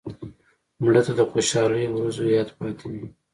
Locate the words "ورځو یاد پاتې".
1.89-2.85